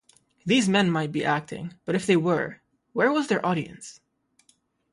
These 0.47 0.67
men 0.67 0.89
might 0.89 1.11
be 1.11 1.23
acting; 1.23 1.75
but 1.85 1.93
if 1.93 2.07
they 2.07 2.17
were, 2.17 2.59
where 2.91 3.11
was 3.11 3.27
their 3.27 3.45
audience? 3.45 3.99